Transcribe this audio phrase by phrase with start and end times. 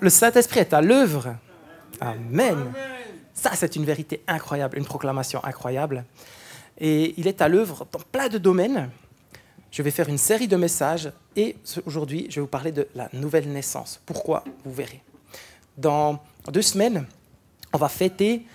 [0.00, 1.34] Le Saint-Esprit est à l'œuvre.
[2.00, 2.72] Amen.
[3.34, 6.04] Ça, c'est une vérité incroyable, une proclamation incroyable.
[6.78, 8.90] Et il est à l'œuvre dans plein de domaines.
[9.70, 13.08] Je vais faire une série de messages et aujourd'hui, je vais vous parler de la
[13.12, 14.00] nouvelle naissance.
[14.06, 15.02] Pourquoi Vous verrez.
[15.76, 16.20] Dans
[16.50, 17.04] deux semaines,
[17.72, 18.46] on va fêter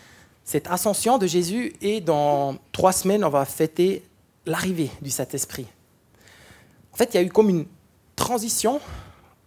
[0.45, 4.03] cette ascension de Jésus et dans trois semaines, on va fêter
[4.45, 5.67] l'arrivée du Saint-Esprit.
[6.93, 7.65] En fait, il y a eu comme une
[8.15, 8.79] transition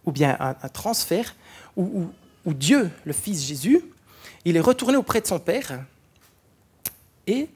[0.05, 1.35] ou bien un, transfert
[1.77, 3.81] où, Dieu, le Fils Jésus,
[4.45, 5.83] il est retourné auprès de son Père
[7.25, 7.49] et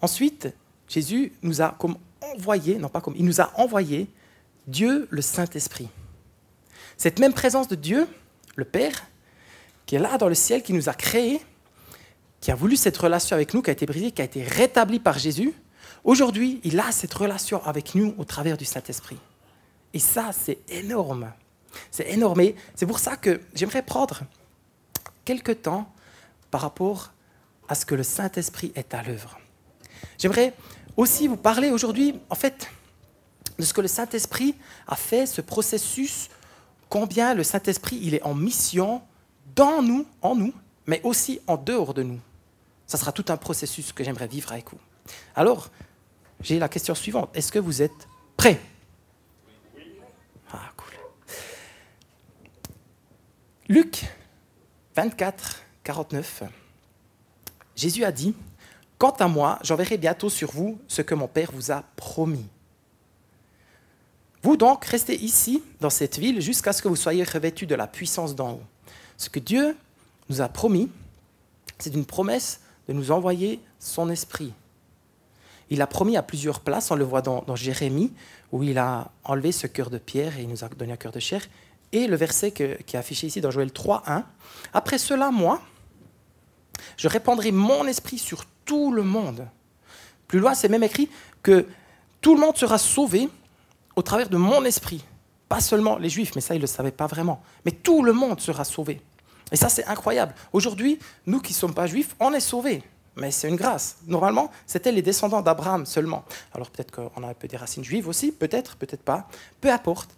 [0.00, 0.48] ensuite
[0.88, 4.08] Jésus nous a comme envoyé, non pas comme, il nous a envoyé
[4.66, 5.88] Dieu le Saint-Esprit.
[6.96, 8.06] Cette même présence de Dieu,
[8.56, 9.06] le Père,
[9.86, 11.40] qui est là dans le ciel, qui nous a créés,
[12.40, 15.00] qui a voulu cette relation avec nous, qui a été brisée, qui a été rétablie
[15.00, 15.52] par Jésus,
[16.04, 19.18] aujourd'hui, il a cette relation avec nous au travers du Saint-Esprit.
[19.92, 21.32] Et ça, c'est énorme.
[21.90, 22.42] C'est énorme.
[22.74, 24.22] C'est pour ça que j'aimerais prendre
[25.24, 25.92] quelques temps
[26.50, 27.12] par rapport
[27.68, 29.38] à ce que le Saint-Esprit est à l'œuvre.
[30.18, 30.54] J'aimerais
[30.96, 32.68] aussi vous parler aujourd'hui, en fait,
[33.58, 34.54] de ce que le Saint-Esprit
[34.86, 36.28] a fait, ce processus,
[36.88, 39.02] combien le Saint-Esprit il est en mission
[39.54, 40.52] dans nous, en nous,
[40.86, 42.20] mais aussi en dehors de nous.
[42.86, 44.78] Ça sera tout un processus que j'aimerais vivre avec vous.
[45.34, 45.70] Alors,
[46.40, 47.30] j'ai la question suivante.
[47.34, 48.60] Est-ce que vous êtes prêts
[50.52, 50.92] Ah, cool.
[53.68, 54.04] Luc
[54.94, 56.42] 24, 49.
[57.74, 58.34] Jésus a dit,
[58.98, 62.46] Quant à moi, j'enverrai bientôt sur vous ce que mon Père vous a promis.
[64.42, 67.86] Vous donc, restez ici, dans cette ville, jusqu'à ce que vous soyez revêtus de la
[67.86, 68.62] puissance d'en haut.
[69.16, 69.74] Ce que Dieu
[70.28, 70.90] nous a promis,
[71.78, 74.52] c'est une promesse de nous envoyer son esprit.
[75.70, 78.12] Il a promis à plusieurs places, on le voit dans, Jérémie,
[78.52, 81.12] où il a enlevé ce cœur de pierre et il nous a donné un cœur
[81.12, 81.46] de chair.
[81.94, 84.24] Et le verset qui est affiché ici dans Joël 3, 1.
[84.72, 85.62] Après cela, moi,
[86.96, 89.46] je répandrai mon esprit sur tout le monde.
[90.26, 91.08] Plus loin, c'est même écrit
[91.40, 91.68] que
[92.20, 93.28] tout le monde sera sauvé
[93.94, 95.04] au travers de mon esprit.
[95.48, 97.40] Pas seulement les juifs, mais ça, ils ne le savaient pas vraiment.
[97.64, 99.00] Mais tout le monde sera sauvé.
[99.52, 100.34] Et ça, c'est incroyable.
[100.52, 102.82] Aujourd'hui, nous qui ne sommes pas juifs, on est sauvés.
[103.14, 103.98] Mais c'est une grâce.
[104.08, 106.24] Normalement, c'était les descendants d'Abraham seulement.
[106.52, 109.28] Alors peut-être qu'on a un peu des racines juives aussi, peut-être, peut-être pas.
[109.60, 110.10] Peu importe.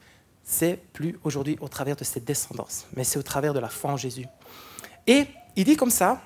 [0.49, 3.91] C'est plus aujourd'hui au travers de cette descendance, mais c'est au travers de la foi
[3.91, 4.27] en Jésus.
[5.09, 5.27] Et
[5.57, 6.23] il dit comme ça,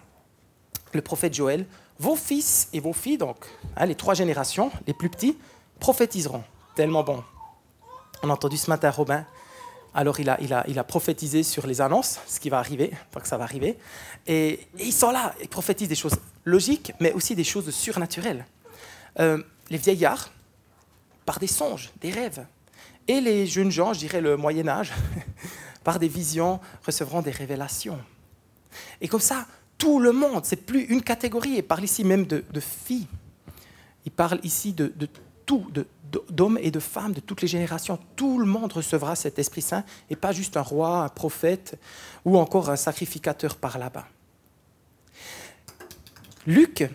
[0.92, 1.66] le prophète Joël,
[1.98, 5.38] vos fils et vos filles, donc hein, les trois générations, les plus petits,
[5.78, 6.44] prophétiseront.
[6.74, 7.24] Tellement bon.
[8.22, 9.24] On a entendu ce matin Robin.
[9.94, 12.92] Alors il a, il, a, il a prophétisé sur les annonces, ce qui va arriver,
[13.14, 13.78] que ça va arriver.
[14.26, 18.44] Et, ils sont là, ils prophétisent des choses logiques, mais aussi des choses surnaturelles.
[19.18, 20.30] Euh, les vieillards,
[21.24, 22.44] par des songes, des rêves.
[23.10, 24.92] Et les jeunes gens, je dirais le Moyen Âge,
[25.82, 27.98] par des visions, recevront des révélations.
[29.00, 31.54] Et comme ça, tout le monde, c'est plus une catégorie.
[31.56, 33.08] Il parle ici même de, filles.
[34.04, 34.92] Il parle ici de,
[35.44, 35.66] tout,
[36.28, 37.98] d'hommes et de femmes de toutes les générations.
[38.14, 41.80] Tout le monde recevra cet Esprit Saint et pas juste un roi, un prophète
[42.24, 44.06] ou encore un sacrificateur par là-bas.
[46.46, 46.88] Luc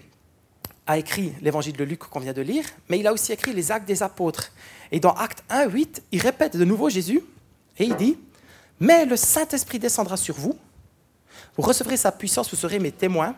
[0.88, 3.72] a écrit l'évangile de Luc qu'on vient de lire, mais il a aussi écrit les
[3.72, 4.51] actes des apôtres.
[4.91, 7.22] Et dans Acte 1, 8, il répète de nouveau Jésus
[7.78, 8.18] et il dit
[8.79, 10.57] Mais le Saint-Esprit descendra sur vous
[11.56, 13.35] vous recevrez sa puissance, vous serez mes témoins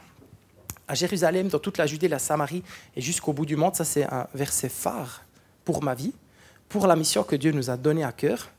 [0.88, 2.64] à Jérusalem, dans toute la Judée, la Samarie
[2.96, 3.76] et jusqu'au bout du monde.
[3.76, 5.24] Ça, c'est un verset phare
[5.64, 6.14] pour ma vie,
[6.70, 8.50] pour la mission que Dieu nous a donnée à cœur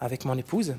[0.00, 0.76] avec mon épouse.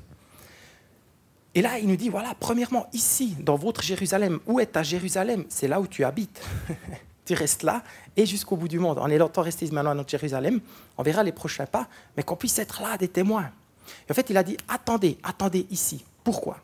[1.55, 5.45] Et là, il nous dit, voilà, premièrement, ici, dans votre Jérusalem, où est ta Jérusalem?
[5.49, 6.41] C'est là où tu habites.
[7.25, 7.83] tu restes là
[8.15, 8.99] et jusqu'au bout du monde.
[9.01, 10.59] On est longtemps resté maintenant à notre Jérusalem.
[10.97, 13.51] On verra les prochains pas, mais qu'on puisse être là, des témoins.
[14.07, 16.05] Et en fait, il a dit, attendez, attendez ici.
[16.23, 16.59] Pourquoi?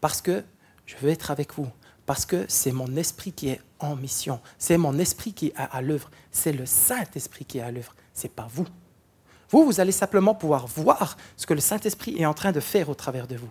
[0.00, 0.44] Parce que
[0.86, 1.68] je veux être avec vous,
[2.06, 5.80] parce que c'est mon esprit qui est en mission, c'est mon esprit qui est à,
[5.80, 8.66] l'œuvre, c'est le Saint-Esprit qui est à l'œuvre, c'est pas vous.
[9.50, 12.88] Vous, vous allez simplement pouvoir voir ce que le Saint-Esprit est en train de faire
[12.88, 13.50] au travers de vous.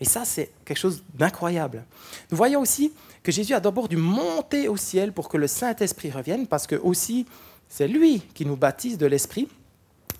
[0.00, 1.84] Et ça, c'est quelque chose d'incroyable.
[2.30, 6.10] Nous voyons aussi que Jésus a d'abord dû monter au ciel pour que le Saint-Esprit
[6.10, 7.26] revienne, parce que aussi,
[7.68, 9.48] c'est lui qui nous baptise de l'Esprit.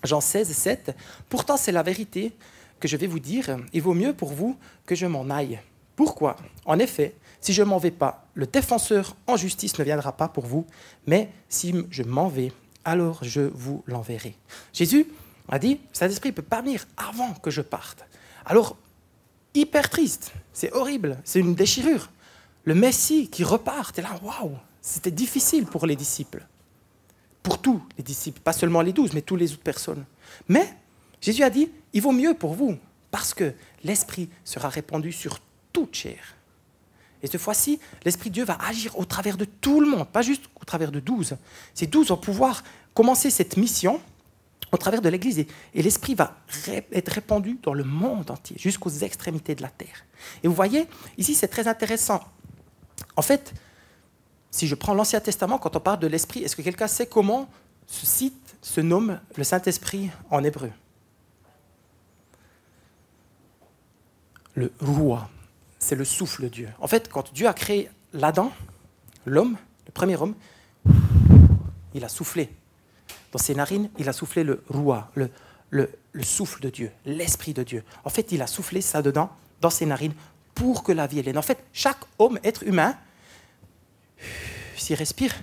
[0.03, 0.95] Jean 16, 7.
[1.29, 2.33] Pourtant, c'est la vérité
[2.79, 5.59] que je vais vous dire, il vaut mieux pour vous que je m'en aille.
[5.95, 6.35] Pourquoi?
[6.65, 10.45] En effet, si je m'en vais pas, le défenseur en justice ne viendra pas pour
[10.45, 10.65] vous,
[11.05, 12.51] mais si je m'en vais,
[12.83, 14.35] alors je vous l'enverrai.
[14.73, 15.05] Jésus
[15.47, 18.05] a dit, Saint-Esprit ne peut pas venir avant que je parte.
[18.45, 18.77] Alors,
[19.53, 22.09] hyper triste, c'est horrible, c'est une déchirure.
[22.63, 26.45] Le Messie qui repart, et là, waouh, c'était difficile pour les disciples.
[27.43, 30.05] Pour tous les disciples, pas seulement les douze, mais toutes les autres personnes.
[30.47, 30.71] Mais
[31.21, 32.77] Jésus a dit, il vaut mieux pour vous
[33.09, 33.53] parce que
[33.83, 35.39] l'Esprit sera répandu sur
[35.73, 36.35] toute chair.
[37.23, 40.45] Et cette fois-ci, l'Esprit Dieu va agir au travers de tout le monde, pas juste
[40.59, 41.37] au travers de douze.
[41.73, 42.63] Ces douze vont pouvoir
[42.93, 44.01] commencer cette mission
[44.71, 45.45] au travers de l'Église.
[45.73, 46.37] Et, l'Esprit va
[46.91, 50.05] être répandu dans le monde entier, jusqu'aux extrémités de la terre.
[50.43, 50.87] Et vous voyez,
[51.17, 52.21] ici, c'est très intéressant.
[53.15, 53.53] En fait,
[54.51, 57.49] si je prends l'Ancien Testament, quand on parle de l'Esprit, est-ce que quelqu'un sait comment
[57.87, 60.71] ce site se nomme le Saint-Esprit en hébreu?
[64.55, 65.29] Le roi,
[65.79, 66.69] c'est le souffle de Dieu.
[66.79, 68.51] En fait, quand Dieu a créé l'Adam,
[69.25, 70.35] l'homme, le premier homme,
[71.93, 72.49] il a soufflé
[73.31, 75.29] dans ses narines, il a soufflé le roi, le,
[75.69, 75.89] le,
[76.23, 77.83] souffle de Dieu, l'esprit de Dieu.
[78.03, 79.29] En fait, il a soufflé ça dedans,
[79.61, 80.13] dans ses narines,
[80.55, 81.37] pour que la vie vienne.
[81.37, 82.97] En fait, chaque homme, être humain,
[84.75, 85.33] s'il respire,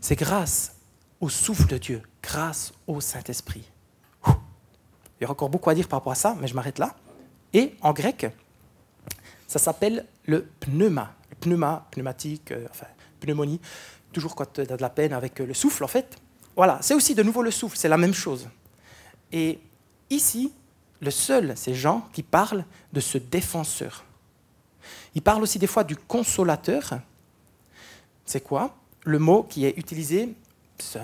[0.00, 0.74] c'est grâce
[1.20, 3.64] au souffle de Dieu, grâce au Saint-Esprit.
[4.26, 6.96] Il y a encore beaucoup à dire par rapport à ça, mais je m'arrête là.
[7.52, 8.26] Et en grec,
[9.46, 11.14] ça s'appelle le pneuma.
[11.28, 12.86] Le pneuma, pneumatique, euh, enfin,
[13.20, 13.60] pneumonie,
[14.12, 16.16] toujours quand tu as de la peine avec le souffle, en fait.
[16.56, 18.48] Voilà, c'est aussi de nouveau le souffle, c'est la même chose.
[19.32, 19.58] Et
[20.08, 20.52] ici,
[21.00, 24.04] le seul, c'est Jean qui parle de ce défenseur.
[25.14, 27.00] Il parle aussi des fois du consolateur.
[28.24, 30.34] C'est quoi Le mot qui est utilisé,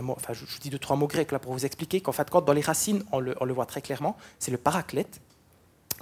[0.02, 2.30] mot, enfin, je vous dis deux, trois mots grecs là pour vous expliquer qu'en fait,
[2.30, 5.20] quand dans les racines, on le, on le voit très clairement, c'est le paraclète,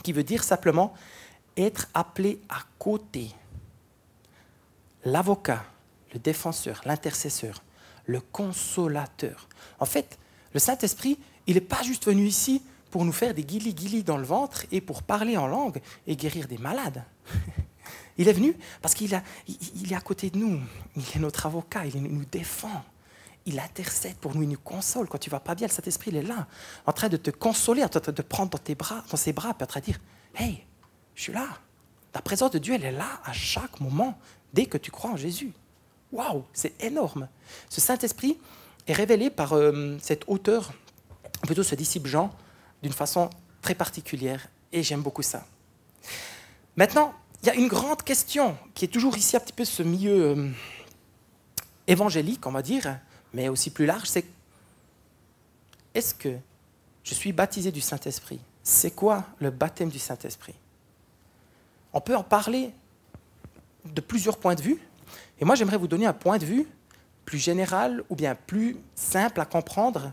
[0.02, 0.92] qui veut dire simplement
[1.56, 3.30] être appelé à côté.
[5.04, 5.64] L'avocat,
[6.12, 7.62] le défenseur, l'intercesseur
[8.06, 9.48] le consolateur.
[9.78, 10.18] En fait,
[10.52, 12.62] le Saint-Esprit, il n'est pas juste venu ici
[12.94, 16.46] pour nous faire des guilis-guilis dans le ventre et pour parler en langue et guérir
[16.46, 17.02] des malades.
[18.18, 20.60] Il est venu parce qu'il il est à côté de nous.
[20.94, 22.84] Il est notre avocat, il nous défend.
[23.46, 25.08] Il intercède pour nous, il nous console.
[25.08, 26.46] Quand tu vas pas bien, le Saint-Esprit, il est là,
[26.86, 29.32] en train de te consoler, en train de te prendre dans, tes bras, dans ses
[29.32, 29.98] bras, et en train de dire
[30.36, 30.64] Hey,
[31.16, 31.48] je suis là.
[32.14, 34.16] La présence de Dieu, elle est là à chaque moment,
[34.52, 35.52] dès que tu crois en Jésus.
[36.12, 37.28] Waouh, c'est énorme.
[37.68, 38.38] Ce Saint-Esprit
[38.86, 40.72] est révélé par euh, cet auteur,
[41.42, 42.32] plutôt ce disciple Jean,
[42.84, 43.30] d'une façon
[43.62, 45.46] très particulière, et j'aime beaucoup ça.
[46.76, 49.82] Maintenant, il y a une grande question qui est toujours ici un petit peu ce
[49.82, 50.50] milieu euh,
[51.86, 52.98] évangélique, on va dire,
[53.32, 54.26] mais aussi plus large, c'est
[55.94, 56.36] est-ce que
[57.04, 58.38] je suis baptisé du Saint-Esprit?
[58.62, 60.54] C'est quoi le baptême du Saint-Esprit?
[61.94, 62.70] On peut en parler
[63.86, 64.78] de plusieurs points de vue,
[65.40, 66.68] et moi, j'aimerais vous donner un point de vue
[67.24, 70.12] plus général ou bien plus simple à comprendre,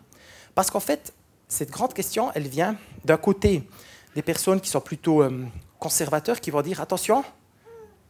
[0.55, 1.13] parce qu'en fait,
[1.51, 3.67] cette grande question, elle vient d'un côté
[4.15, 5.45] des personnes qui sont plutôt euh,
[5.79, 7.25] conservateurs, qui vont dire, attention,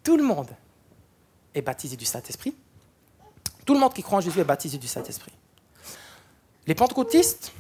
[0.04, 0.50] tout le monde
[1.56, 2.56] est baptisé du Saint-Esprit,
[3.66, 5.32] tout le monde qui croit en Jésus est baptisé du Saint-Esprit.
[6.68, 7.52] Les pentecôtistes,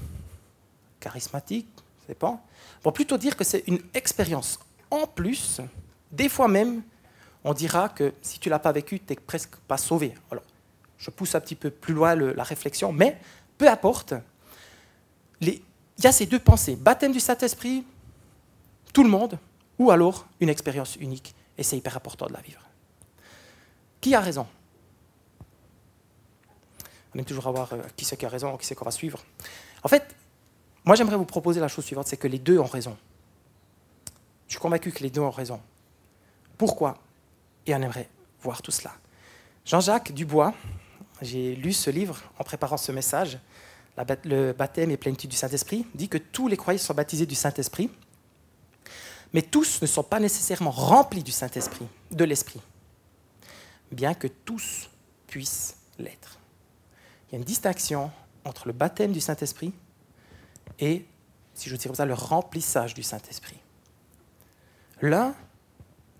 [0.99, 1.67] charismatiques,
[2.05, 2.39] c'est pas,
[2.83, 4.59] vont plutôt dire que c'est une expérience
[4.91, 5.61] en plus,
[6.11, 6.83] des fois même
[7.43, 10.13] on dira que si tu l'as pas vécu, tu n'es presque pas sauvé.
[10.29, 10.43] Alors,
[10.99, 13.19] je pousse un petit peu plus loin la réflexion, mais
[13.57, 14.13] peu importe.
[15.97, 17.85] Il y a ces deux pensées, baptême du Saint-Esprit,
[18.93, 19.37] tout le monde,
[19.77, 22.61] ou alors une expérience unique, et c'est hyper important de la vivre.
[23.99, 24.47] Qui a raison?
[27.13, 29.23] On aime toujours avoir euh, qui c'est qui a raison, qui c'est qu'on va suivre.
[29.83, 30.15] En fait,
[30.85, 32.97] moi j'aimerais vous proposer la chose suivante, c'est que les deux ont raison.
[34.47, 35.61] Je suis convaincu que les deux ont raison.
[36.57, 36.97] Pourquoi?
[37.65, 38.09] Et on aimerait
[38.41, 38.91] voir tout cela.
[39.65, 40.53] Jean-Jacques Dubois,
[41.21, 43.37] j'ai lu ce livre en préparant ce message,
[43.97, 47.89] Le baptême et plénitude du Saint-Esprit, dit que tous les croyants sont baptisés du Saint-Esprit,
[49.33, 52.61] mais tous ne sont pas nécessairement remplis du Saint-Esprit, de l'Esprit,
[53.91, 54.89] bien que tous
[55.27, 56.39] puissent l'être.
[57.27, 58.11] Il y a une distinction
[58.43, 59.73] entre le baptême du Saint-Esprit
[60.79, 61.05] et,
[61.53, 63.59] si je dis comme ça, le remplissage du Saint-Esprit.
[65.01, 65.35] L'un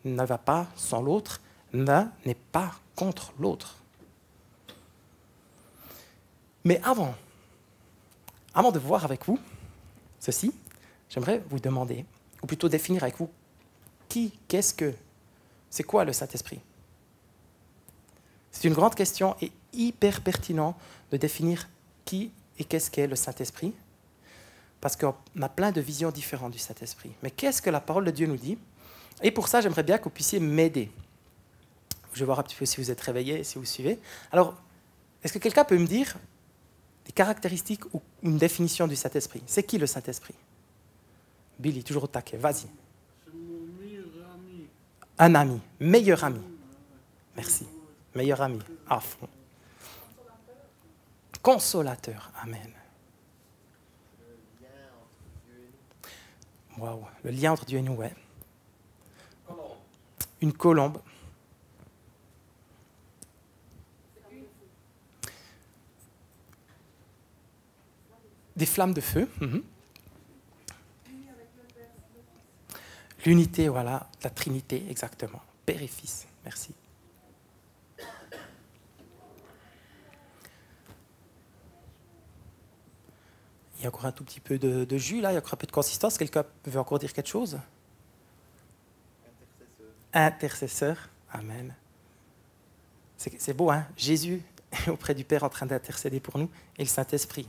[0.06, 1.42] ne va pas sans l'autre,
[1.74, 3.78] l'un n'est pas contre l'autre.
[6.64, 7.16] Mais avant,
[8.54, 9.40] avant de voir avec vous
[10.20, 10.54] ceci,
[11.10, 12.06] j'aimerais vous demander,
[12.44, 13.30] ou plutôt définir avec vous,
[14.08, 14.94] qui, qu'est-ce que,
[15.70, 16.62] c'est quoi le Saint-Esprit?
[18.52, 20.78] C'est une grande question et hyper pertinent
[21.12, 21.68] de définir
[22.06, 23.74] qui et qu'est-ce qu'est le Saint-Esprit,
[24.82, 27.12] parce qu'on a plein de visions différentes du Saint-Esprit.
[27.24, 28.58] Mais qu'est-ce que la parole de Dieu nous dit?
[29.24, 30.92] Et pour ça, j'aimerais bien que vous puissiez m'aider.
[32.14, 34.00] Je vais voir un petit peu si vous êtes réveillé, si vous suivez.
[34.32, 34.56] Alors,
[35.24, 36.18] est-ce que quelqu'un peut me dire
[37.06, 40.36] des caractéristiques ou une définition du Saint-Esprit C'est qui le Saint-Esprit?
[41.60, 42.68] Billy, toujours au taquet, vas-y.
[45.20, 46.42] Un ami, meilleur ami.
[47.36, 47.68] Merci.
[48.16, 49.28] Meilleur ami, à fond.
[51.42, 52.72] Consolateur, Amen.
[57.24, 58.14] Le lien entre Dieu et nous, ouais.
[60.42, 60.98] Une colombe.
[68.56, 69.30] Des flammes de feu.
[69.40, 69.64] Mhm.
[73.26, 75.42] L'unité, voilà, la Trinité, exactement.
[75.66, 76.74] Père et Fils, merci.
[83.78, 85.56] Il y a encore un tout petit peu de, jus là, il y a encore
[85.56, 86.18] un peu de consistance.
[86.18, 87.58] Quelqu'un veut encore dire quelque chose?
[90.14, 91.10] Intercesseur.
[91.32, 91.74] Amen.
[93.18, 93.88] C'est beau, hein?
[93.98, 97.48] Jésus est auprès du Père en train d'intercéder pour nous et le Saint-Esprit.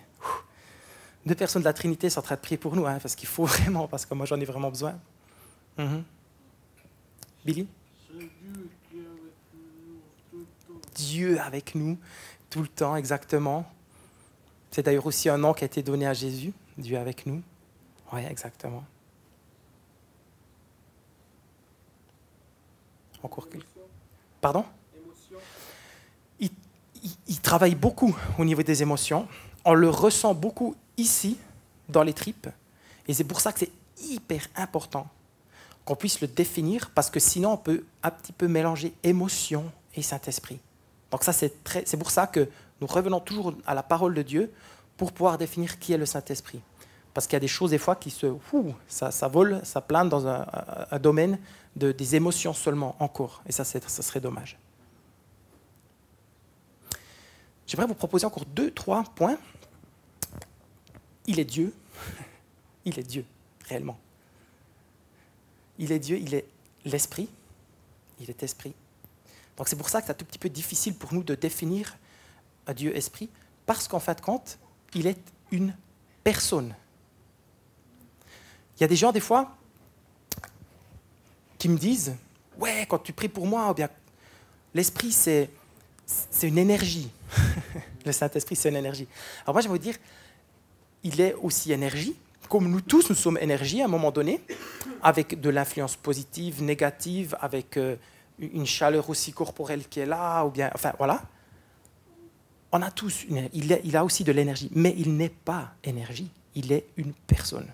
[1.25, 3.29] Deux personnes de la Trinité sont en train de prier pour nous, hein, parce qu'il
[3.29, 4.99] faut vraiment, parce que moi j'en ai vraiment besoin.
[5.79, 6.05] Mhm.
[7.45, 7.67] Billy?
[10.95, 11.99] Dieu avec nous
[12.51, 13.67] tout le temps, exactement.
[14.71, 17.43] C'est d'ailleurs aussi un nom qui a été donné à Jésus, Dieu avec nous.
[18.13, 18.85] Oui, exactement.
[23.23, 23.67] Encore quelque
[24.41, 24.65] Pardon?
[26.41, 29.27] Il, travaille beaucoup au niveau des émotions.
[29.65, 31.39] On le ressent beaucoup ici,
[31.89, 32.49] dans les tripes.
[33.09, 33.73] Et c'est pour ça que c'est
[34.03, 35.07] hyper important
[35.85, 40.03] qu'on puisse le définir, parce que sinon on peut un petit peu mélanger émotion et
[40.03, 40.61] Saint-Esprit.
[41.11, 42.49] Donc ça, c'est, c'est pour ça que
[42.81, 44.53] nous revenons toujours à la parole de Dieu
[44.97, 46.61] pour pouvoir définir qui est le Saint-Esprit.
[47.15, 48.27] Parce qu'il y a des choses des fois qui se...
[48.89, 50.47] ça, ça vole, ça plane dans un,
[51.01, 51.39] domaine
[51.77, 53.43] de, des émotions seulement encore.
[53.47, 54.59] Et ça, ça serait dommage.
[57.67, 59.37] J'aimerais vous proposer encore deux, trois points.
[61.27, 61.75] Il est Dieu.
[62.85, 63.25] Il est Dieu,
[63.69, 63.99] réellement.
[65.79, 66.45] Il est Dieu, il est
[66.85, 67.29] l'Esprit.
[68.21, 68.75] Il est Esprit.
[69.57, 71.97] Donc c'est pour ça que c'est un tout petit peu difficile pour nous de définir
[72.67, 73.29] un Dieu Esprit,
[73.67, 74.59] parce qu'en fin de compte,
[74.95, 75.19] il est
[75.51, 75.75] une
[76.25, 76.75] personne.
[78.77, 79.57] Il y a des gens, des fois,
[81.59, 82.17] qui me disent
[82.59, 83.89] Ouais, quand tu pries pour moi, bien,
[84.75, 85.51] l'esprit, c'est,
[86.07, 87.11] c'est une énergie.
[88.05, 89.07] Le Saint-Esprit, c'est une énergie.
[89.45, 89.97] Alors, moi, je vais vous dire
[91.05, 92.15] il est aussi énergie,
[92.49, 94.41] comme nous tous, nous sommes énergie à un moment donné,
[95.03, 97.97] avec de l'influence positive, négative, avec euh,
[98.39, 101.23] une chaleur aussi corporelle qui est là, ou bien, enfin, voilà
[102.73, 106.73] on a tous il, il a aussi de l'énergie, mais il n'est pas énergie, il
[106.73, 107.69] est une personne.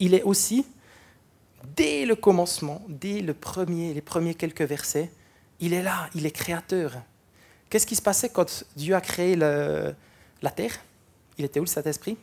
[0.00, 0.66] Il est aussi,
[1.76, 5.10] dès le commencement, dès le premier, les premiers quelques versets,
[5.60, 6.94] il est là, il est créateur.
[7.74, 10.78] Qu'est-ce qui se passait quand Dieu a créé la terre?
[11.36, 12.16] Il était où le Saint-Esprit?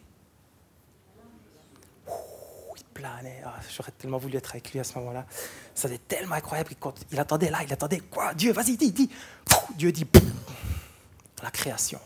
[3.03, 5.25] Ah, j'aurais tellement voulu être avec lui à ce moment-là.
[5.75, 6.71] Ça c'était tellement incroyable.
[6.79, 8.33] Quand il attendait là, il attendait quoi?
[8.33, 9.09] Dieu, vas-y, dis, dis.
[9.75, 10.07] Dieu dit
[11.43, 11.99] la création.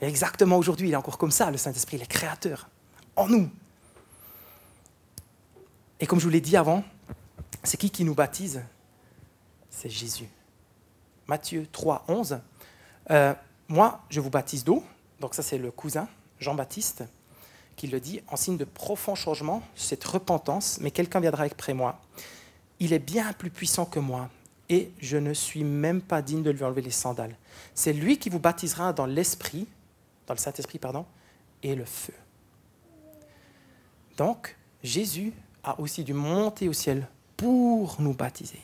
[0.00, 2.70] Et exactement aujourd'hui, il est encore comme ça, le Saint-Esprit, il est créateur
[3.14, 3.50] en nous.
[6.00, 6.82] Et comme je vous l'ai dit avant,
[7.62, 8.62] c'est qui qui nous baptise?
[9.68, 10.30] C'est Jésus.
[11.30, 12.40] Matthieu 3, 11.
[13.12, 13.34] Euh,
[13.68, 14.82] moi, je vous baptise d'eau.
[15.20, 16.08] Donc ça, c'est le cousin,
[16.40, 17.04] Jean-Baptiste
[17.76, 21.98] qui le dit, en signe de profond changement, cette repentance, mais quelqu'un viendra après moi.
[22.78, 24.28] Il est bien plus puissant que moi,
[24.68, 27.34] et je ne suis même pas digne de lui enlever les sandales.
[27.74, 29.66] C'est lui qui vous baptisera dans l'Esprit,
[30.26, 31.06] dans le Saint-Esprit, pardon,
[31.62, 32.12] et le feu.
[34.18, 35.32] Donc, Jésus
[35.64, 37.08] a aussi dû monter au ciel
[37.38, 38.60] pour nous baptiser.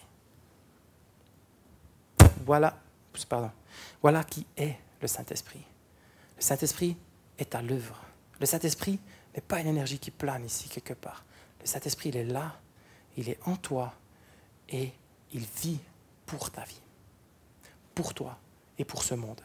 [2.46, 5.64] Voilà, qui est le Saint-Esprit.
[6.36, 6.96] Le Saint-Esprit
[7.38, 8.00] est à l'œuvre.
[8.40, 9.00] Le Saint-Esprit
[9.34, 11.24] n'est pas une énergie qui plane ici quelque part.
[11.60, 12.58] Le Saint-Esprit, il est là,
[13.16, 13.92] il est en toi
[14.68, 14.92] et
[15.32, 15.80] il vit
[16.24, 16.80] pour ta vie,
[17.94, 18.38] pour toi
[18.78, 19.40] et pour ce monde.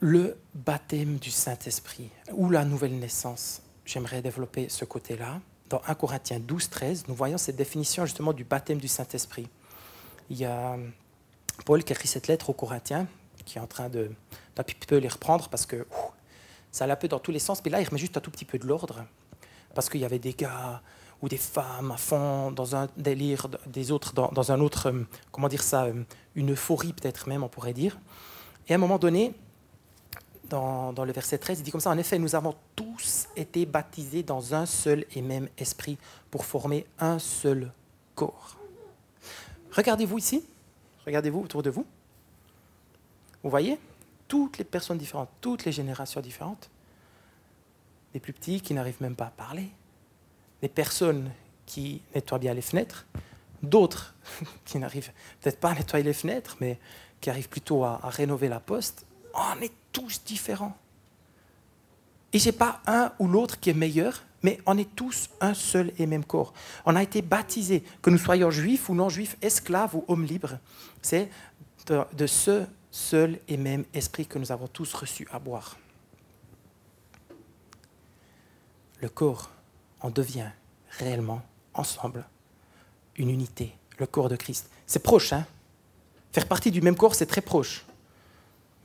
[0.00, 5.40] Le baptême du Saint-Esprit ou la nouvelle naissance, j'aimerais développer ce côté-là.
[5.70, 9.48] Dans 1 Corinthiens 12, 13, nous voyons cette définition justement du baptême du Saint-Esprit.
[10.30, 10.76] Il y a
[11.64, 13.06] Paul qui écrit cette lettre aux Corinthiens,
[13.44, 14.10] qui est en train de
[14.56, 15.86] d'un petit peu les reprendre parce que
[16.70, 17.60] ça allait un peu dans tous les sens.
[17.64, 19.04] Mais là, il remet juste un tout petit peu de l'ordre
[19.74, 20.82] parce qu'il y avait des gars
[21.22, 25.06] ou des femmes à fond dans un délire, des autres dans, dans un autre, euh,
[25.32, 26.04] comment dire ça, euh,
[26.34, 27.98] une euphorie peut-être même, on pourrait dire.
[28.68, 29.34] Et à un moment donné,
[30.48, 34.22] dans, le verset 13, il dit comme ça, en effet, nous avons tous été baptisés
[34.22, 35.98] dans un seul et même esprit
[36.30, 37.72] pour former un seul
[38.14, 38.56] corps.
[39.72, 40.44] Regardez-vous ici,
[41.06, 41.86] regardez-vous autour de vous.
[43.42, 43.78] Vous voyez
[44.28, 46.70] Toutes les personnes différentes, toutes les générations différentes.
[48.12, 49.70] Des plus petits qui n'arrivent même pas à parler.
[50.62, 51.30] Des personnes
[51.66, 53.06] qui nettoient bien les fenêtres.
[53.62, 54.14] D'autres
[54.64, 55.10] qui n'arrivent
[55.40, 56.78] peut-être pas à nettoyer les fenêtres, mais
[57.20, 59.06] qui arrive plutôt à, rénover la poste,
[59.60, 60.76] est tous différents.
[62.34, 65.54] Et ce n'est pas un ou l'autre qui est meilleur, mais on est tous un
[65.54, 66.52] seul et même corps.
[66.84, 70.58] On a été baptisés, que nous soyons juifs ou non juifs, esclaves ou hommes libres.
[71.00, 71.30] C'est
[71.86, 75.78] de, ce seul et même esprit que nous avons tous reçu à boire.
[79.00, 79.50] Le corps
[80.00, 80.50] en devient
[80.98, 82.26] réellement, ensemble,
[83.16, 84.68] une unité, le corps de Christ.
[84.86, 85.46] C'est proche, hein?
[86.32, 87.86] Faire partie du même corps, c'est très proche.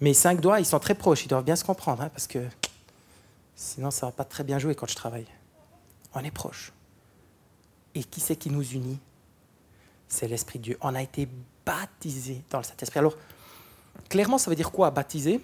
[0.02, 2.40] Mes cinq doigts, ils sont très proches, ils doivent bien se comprendre, hein, parce que
[3.56, 5.28] sinon ça ne va pas très bien jouer quand je travaille.
[6.14, 6.72] On est proche.
[7.96, 9.00] Et qui c'est qui nous unit?
[10.08, 10.78] C'est l'Esprit de Dieu.
[10.82, 11.28] On a été
[11.66, 13.00] baptisé dans le Saint-Esprit.
[13.00, 13.16] Alors,
[14.10, 15.42] clairement, ça veut dire quoi, baptiser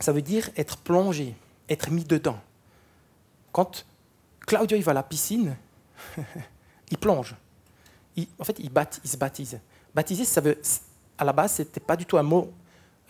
[0.00, 1.34] Ça veut dire être plongé,
[1.68, 2.38] être mis dedans.
[3.52, 3.86] Quand
[4.40, 5.56] Claudio il va à la piscine,
[6.90, 7.36] il plonge.
[8.38, 8.70] en fait, il,
[9.04, 9.60] il se baptise.
[9.94, 10.60] Baptiser, ça veut,
[11.16, 12.52] à la base, ce n'était pas du tout un mot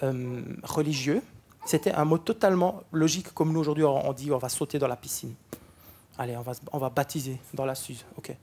[0.02, 1.22] euh, religieux,
[1.64, 4.96] c'était un mot totalement logique, comme nous aujourd'hui on dit on va sauter dans la
[4.96, 5.34] piscine.
[6.18, 8.04] Allez, on va, on va baptiser dans la Suze.
[8.16, 8.34] Ok,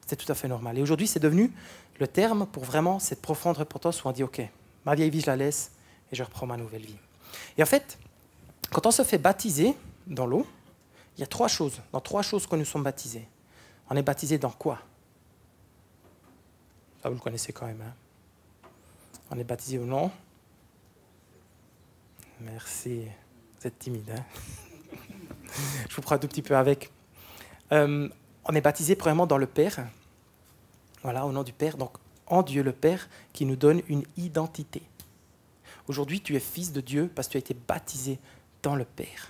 [0.00, 0.78] c'était tout à fait normal.
[0.78, 1.52] Et aujourd'hui, c'est devenu
[1.98, 4.42] le terme pour vraiment cette profonde repentance où on dit ok,
[4.84, 5.72] ma vieille vie, je la laisse
[6.10, 6.96] et je reprends ma nouvelle vie.
[7.56, 7.98] Et en fait,
[8.70, 9.74] quand on se fait baptiser
[10.06, 10.46] dans l'eau,
[11.16, 13.26] il y a trois choses, dans trois choses que nous sommes baptisés.
[13.88, 14.78] On est baptisé dans quoi?
[17.02, 17.82] Ça, vous le connaissez quand même.
[17.82, 17.92] Hein
[19.32, 20.10] on est baptisé ou non
[22.44, 23.02] Merci.
[23.60, 24.10] Vous êtes timide.
[24.10, 24.24] Hein
[25.88, 26.90] Je vous prends un tout petit peu avec.
[27.70, 28.08] Euh,
[28.44, 29.86] on est baptisé premièrement dans le Père.
[31.02, 31.76] Voilà, au nom du Père.
[31.76, 31.92] Donc,
[32.26, 34.82] en Dieu le Père qui nous donne une identité.
[35.86, 38.18] Aujourd'hui, tu es fils de Dieu parce que tu as été baptisé
[38.62, 39.28] dans le Père.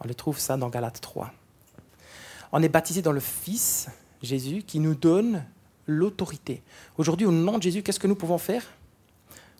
[0.00, 1.32] On le trouve ça dans Galates 3.
[2.52, 3.88] On est baptisé dans le Fils,
[4.22, 5.44] Jésus, qui nous donne
[5.86, 6.62] l'autorité.
[6.96, 8.64] Aujourd'hui, au nom de Jésus, qu'est-ce que nous pouvons faire?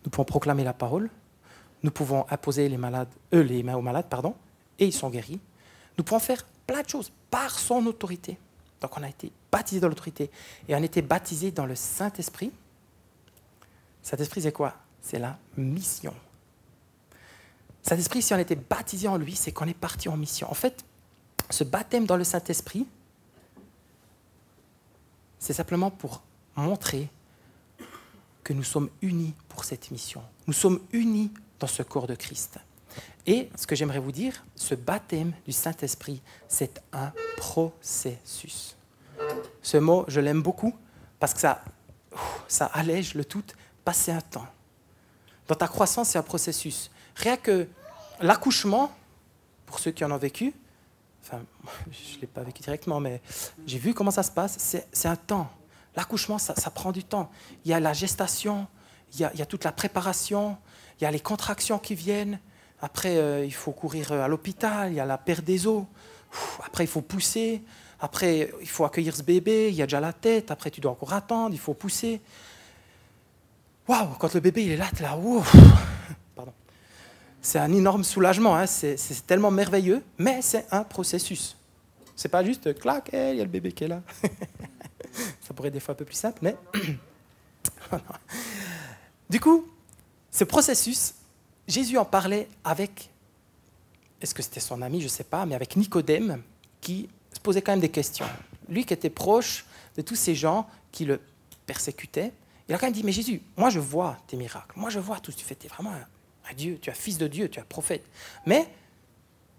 [0.04, 1.10] Nous pouvons proclamer la parole,
[1.82, 4.34] nous pouvons imposer les, malades, eux, les mains aux malades, pardon,
[4.78, 5.40] et ils sont guéris.
[5.98, 8.38] Nous pouvons faire plein de choses par son autorité.
[8.80, 10.30] Donc on a été baptisé dans l'autorité
[10.68, 12.52] et on a été baptisé dans le Saint-Esprit.
[14.02, 14.74] Saint-Esprit, c'est quoi?
[15.00, 16.14] C'est la mission.
[17.82, 20.50] Saint-Esprit, si on était baptisé en lui, c'est qu'on est parti en mission.
[20.50, 20.84] En fait,
[21.50, 22.86] ce baptême dans le Saint-Esprit,
[25.38, 26.22] c'est simplement pour
[26.54, 27.08] montrer
[28.44, 30.22] que nous sommes unis pour cette mission.
[30.46, 32.58] Nous sommes unis dans ce corps de Christ.
[33.24, 38.76] Et ce que j'aimerais vous dire, ce baptême du Saint-Esprit, c'est un processus.
[39.62, 40.74] Ce mot, je l'aime beaucoup
[41.20, 41.64] parce que ça,
[42.48, 43.44] ça allège le tout,
[43.84, 44.48] passer un temps.
[45.46, 46.90] Dans ta croissance, c'est un processus.
[47.14, 47.68] Rien que
[48.20, 48.92] l'accouchement,
[49.64, 50.52] pour ceux qui en ont vécu,
[51.22, 51.42] enfin,
[51.92, 53.22] je ne l'ai pas vécu directement, mais
[53.66, 55.48] j'ai vu comment ça se passe, c'est un temps.
[55.94, 57.30] L'accouchement, ça, prend du temps.
[57.64, 58.66] Il y a la gestation,
[59.12, 60.58] il y il y a, toute la préparation,
[61.02, 62.38] il y a les contractions qui viennent.
[62.80, 65.82] Après, euh, il faut courir euh, à l'hôpital, il y a la perte des os.
[66.64, 67.60] Après, il faut pousser.
[67.98, 70.52] Après, il faut accueillir ce bébé, il y a déjà la tête.
[70.52, 72.20] Après, tu dois encore attendre, il faut pousser.
[73.88, 75.18] Waouh, quand le bébé il est là, là,
[76.36, 76.52] Pardon
[77.40, 78.66] c'est un énorme soulagement, hein.
[78.66, 81.56] c'est tellement merveilleux, mais c'est un processus.
[82.14, 84.02] C'est pas juste clac, il y a le bébé qui est là.
[85.40, 86.54] Ça pourrait être des fois un peu plus simple, mais.
[89.28, 89.66] du coup,
[90.32, 91.14] ce processus,
[91.68, 93.10] Jésus en parlait avec,
[94.20, 96.42] est-ce que c'était son ami, je ne sais pas, mais avec Nicodème,
[96.80, 98.26] qui se posait quand même des questions.
[98.68, 99.64] Lui qui était proche
[99.96, 101.20] de tous ces gens qui le
[101.66, 102.32] persécutaient,
[102.68, 105.20] il a quand même dit, mais Jésus, moi je vois tes miracles, moi je vois
[105.20, 105.92] tout ce que tu fais, tu es vraiment
[106.56, 108.04] Dieu, tu es fils de Dieu, tu es prophète.
[108.46, 108.68] Mais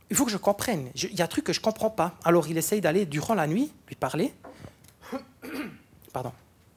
[0.10, 0.90] il faut que je comprenne.
[0.96, 2.16] Il y a un truc que je ne comprends pas.
[2.24, 4.34] Alors il essaye d'aller durant la nuit lui parler.
[6.14, 6.32] Pardon.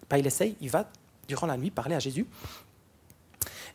[0.09, 0.89] Pas il essaye, il va
[1.29, 2.27] durant la nuit parler à Jésus.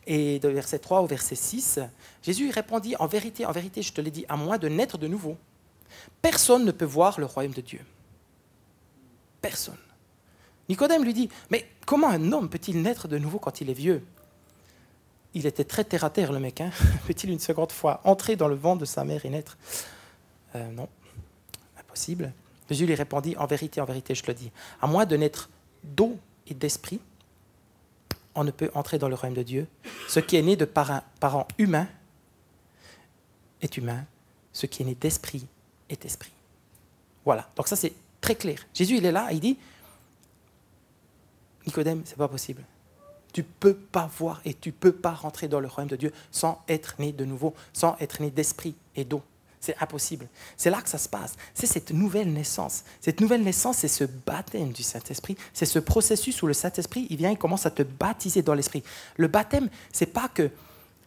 [0.06, 1.80] Et de verset 3 au verset 6,
[2.22, 5.06] Jésus répondit, en vérité, en vérité, je te l'ai dit, à moins de naître de
[5.06, 5.36] nouveau,
[6.20, 7.80] personne ne peut voir le royaume de Dieu.
[9.40, 9.76] Personne.
[10.68, 14.04] Nicodème lui dit, mais comment un homme peut-il naître de nouveau quand il est vieux?
[15.34, 16.60] Il était très terre à terre, le mec.
[16.60, 16.70] Hein
[17.06, 19.56] Peut-il une seconde fois entrer dans le ventre de sa mère et naître?
[20.54, 20.88] Euh, Non,
[21.78, 22.32] impossible.
[22.68, 25.48] Jésus lui répondit En vérité, en vérité, je te le dis, à moins de naître
[25.84, 27.00] d'eau et d'esprit,
[28.34, 29.66] on ne peut entrer dans le royaume de Dieu.
[30.08, 31.88] Ce qui est né de parents humains
[33.60, 34.04] est humain.
[34.52, 35.46] Ce qui est né d'esprit
[35.88, 36.32] est esprit.
[37.24, 37.48] Voilà.
[37.56, 38.58] Donc ça, c'est très clair.
[38.74, 39.58] Jésus, il est là, il dit
[41.66, 42.64] Nicodème, c'est pas possible.
[43.32, 46.62] Tu peux pas voir et tu peux pas rentrer dans le royaume de Dieu sans
[46.68, 49.22] être né de nouveau, sans être né d'esprit et d'eau.
[49.62, 50.26] C'est impossible.
[50.56, 51.36] C'est là que ça se passe.
[51.54, 52.82] C'est cette nouvelle naissance.
[53.00, 55.36] Cette nouvelle naissance, c'est ce baptême du Saint-Esprit.
[55.54, 58.82] C'est ce processus où le Saint-Esprit, il vient, il commence à te baptiser dans l'Esprit.
[59.16, 60.50] Le baptême, c'est pas que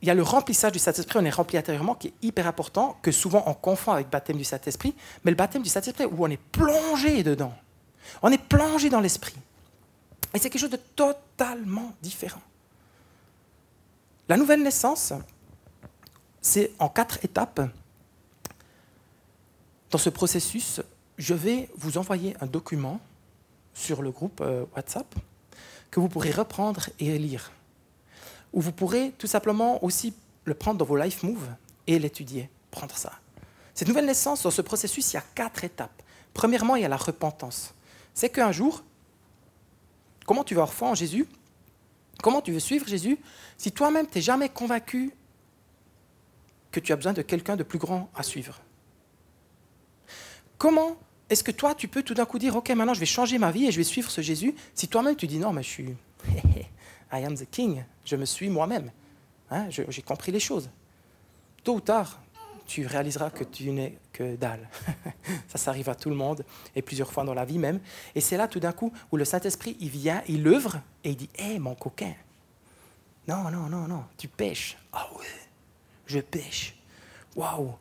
[0.02, 2.98] il y a le remplissage du Saint-Esprit, on est rempli intérieurement, qui est hyper important,
[3.02, 6.24] que souvent on confond avec le baptême du Saint-Esprit, mais le baptême du Saint-Esprit, où
[6.24, 7.54] on est plongé dedans.
[8.22, 9.36] On est plongé dans l'Esprit.
[10.34, 12.42] Et c'est quelque chose de totalement différent.
[14.30, 15.12] La nouvelle naissance,
[16.42, 17.62] c'est en quatre étapes.
[19.96, 20.82] Dans ce processus,
[21.18, 23.00] je vais vous envoyer un document
[23.74, 25.08] sur le groupe euh, WhatsApp
[25.90, 27.54] que vous pourrez reprendre et lire.
[28.52, 31.48] Ou vous pourrez tout simplement aussi le prendre dans vos life moves
[31.88, 33.14] et l'étudier, prendre ça.
[33.74, 36.04] Cette nouvelle naissance, dans ce processus, il y a quatre étapes.
[36.34, 37.74] Premièrement, il y a la repentance.
[38.14, 38.84] C'est qu'un jour,
[40.26, 41.26] comment tu vas avoir foi en Jésus?
[42.22, 43.18] Comment tu veux suivre Jésus?
[43.58, 45.14] Si toi-même tu n'es jamais convaincu
[46.70, 48.60] que tu as besoin de quelqu'un de plus grand à suivre
[50.58, 50.98] Comment
[51.30, 53.52] est-ce que toi, tu peux tout d'un coup dire, OK, maintenant je vais changer ma
[53.52, 55.96] vie et je vais suivre ce Jésus, si toi-même tu dis, non, mais je suis,
[57.12, 58.92] I am the king, je me suis moi-même,
[59.50, 60.70] hein, j'ai compris les choses.
[61.64, 62.22] Tôt ou tard,
[62.68, 64.70] tu réaliseras que tu n'es que dalle.
[65.48, 67.80] ça, ça arrive à tout le monde et plusieurs fois dans la vie même.
[68.14, 71.16] Et c'est là tout d'un coup où le Saint-Esprit, il vient, il œuvre et il
[71.16, 72.14] dit Hé, mon coquin,
[73.28, 74.78] non, non, non, non, tu pêches.
[74.94, 75.26] Ah ouais,
[76.06, 76.76] je pêche.
[77.36, 77.74] Waouh,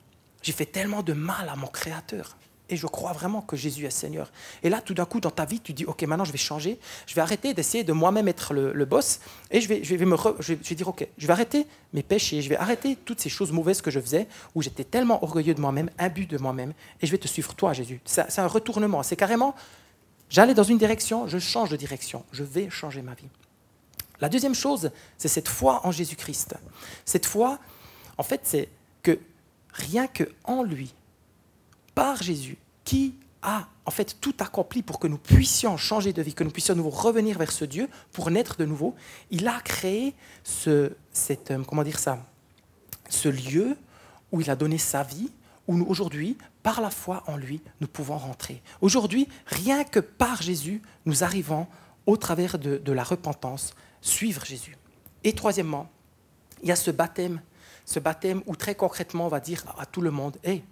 [0.42, 2.36] j'ai fait tellement de mal à mon Créateur.
[2.70, 4.32] Et je crois vraiment que Jésus est Seigneur.
[4.62, 6.78] Et là, tout d'un coup, dans ta vie, tu dis, OK, maintenant, je vais changer.
[7.06, 9.20] Je vais arrêter d'essayer de moi-même être le, boss.
[9.50, 12.40] Et je vais, je, vais me je, vais, dire, OK, je vais arrêter mes péchés.
[12.40, 15.60] Je vais arrêter toutes ces choses mauvaises que je faisais, où j'étais tellement orgueilleux de
[15.60, 16.72] moi-même, imbu de moi-même.
[17.02, 18.00] Et je vais te suivre, toi, Jésus.
[18.06, 19.02] C'est un retournement.
[19.02, 19.54] C'est carrément,
[20.30, 22.24] j'allais dans une direction, je change de direction.
[22.32, 23.28] Je vais changer ma vie.
[24.20, 26.54] La deuxième chose, c'est cette foi en Jésus-Christ.
[27.04, 27.58] Cette foi,
[28.16, 28.70] en fait, c'est
[29.02, 29.18] que
[29.74, 30.94] rien que en lui,
[31.94, 36.34] par Jésus, qui a en fait tout accompli pour que nous puissions changer de vie,
[36.34, 38.94] que nous puissions nous revenir vers ce Dieu pour naître de nouveau.
[39.30, 40.92] Il a créé ce,
[41.50, 42.24] euh, comment dire ça,
[43.08, 43.76] ce lieu
[44.32, 45.30] où il a donné sa vie,
[45.68, 48.62] où nous aujourd'hui, par la foi en lui, nous pouvons rentrer.
[48.80, 51.66] Aujourd'hui, rien que par Jésus, nous arrivons
[52.06, 54.76] au travers de, de la repentance, suivre Jésus.
[55.22, 55.90] Et troisièmement,
[56.62, 57.40] il y a ce baptême,
[57.84, 60.64] ce baptême où très concrètement on va dire à tout le monde, hé,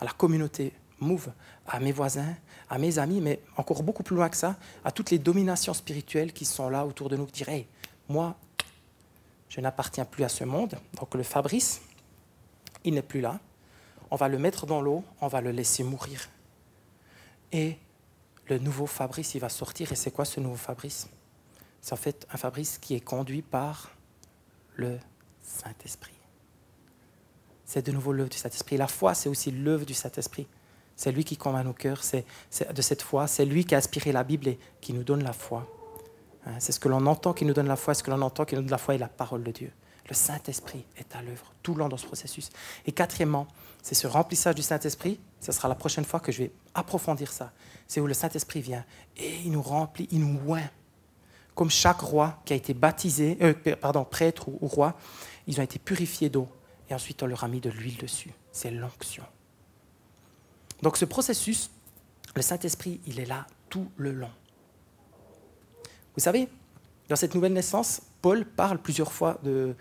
[0.00, 1.32] à la communauté Move,
[1.66, 2.34] à mes voisins,
[2.68, 6.32] à mes amis, mais encore beaucoup plus loin que ça, à toutes les dominations spirituelles
[6.32, 7.64] qui sont là autour de nous, qui disent
[8.08, 8.36] moi,
[9.48, 10.74] je n'appartiens plus à ce monde.
[10.94, 11.82] Donc le Fabrice,
[12.84, 13.38] il n'est plus là.
[14.10, 16.28] On va le mettre dans l'eau, on va le laisser mourir.
[17.52, 17.78] Et
[18.46, 19.92] le nouveau Fabrice, il va sortir.
[19.92, 21.08] Et c'est quoi ce nouveau Fabrice?
[21.80, 23.90] C'est en fait un Fabrice qui est conduit par
[24.74, 24.98] le
[25.42, 26.17] Saint-Esprit.
[27.68, 28.78] C'est de nouveau l'œuvre du Saint-Esprit.
[28.78, 30.46] La foi, c'est aussi l'œuvre du Saint-Esprit.
[30.96, 32.24] C'est lui qui convainc nos cœurs c'est,
[32.74, 33.26] de cette foi.
[33.26, 35.70] C'est lui qui a inspiré la Bible et qui nous donne la foi.
[36.46, 37.92] Hein, c'est ce que l'on entend qui nous donne la foi.
[37.92, 39.70] Ce que l'on entend qui nous donne la foi est la parole de Dieu.
[40.08, 42.48] Le Saint-Esprit est à l'œuvre tout le long dans ce processus.
[42.86, 43.46] Et quatrièmement,
[43.82, 45.20] c'est ce remplissage du Saint-Esprit.
[45.38, 47.52] Ce sera la prochaine fois que je vais approfondir ça.
[47.86, 48.86] C'est où le Saint-Esprit vient
[49.18, 50.70] et il nous remplit, il nous oint.
[51.54, 54.96] Comme chaque roi qui a été baptisé, euh, pardon, prêtre ou roi,
[55.46, 56.48] ils ont été purifiés d'eau
[56.88, 58.32] et ensuite on leur a mis de l'huile dessus.
[58.52, 59.24] C'est l'onction.
[60.82, 61.70] Donc ce processus,
[62.34, 64.30] le Saint-Esprit, il est là tout le long.
[66.16, 66.48] Vous savez,
[67.08, 69.74] dans cette nouvelle naissance, Paul parle plusieurs fois de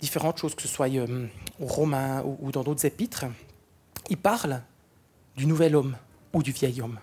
[0.00, 1.26] différentes choses, que ce soit euh,
[1.60, 3.24] aux Romains ou, dans d'autres épîtres.
[4.10, 4.62] Il parle
[5.36, 5.96] du nouvel homme
[6.32, 6.98] ou du vieil homme.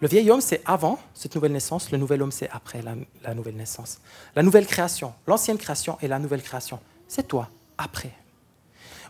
[0.00, 3.34] Le vieil homme, c'est avant cette nouvelle naissance, le nouvel homme, c'est après la, la
[3.34, 4.00] nouvelle naissance.
[4.36, 8.12] La nouvelle création, l'ancienne création et la nouvelle création, c'est toi, après.